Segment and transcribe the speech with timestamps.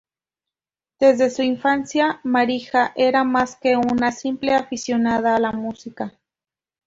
[0.99, 6.17] Desde su infancia, Marija era más que una simple aficionada a la música.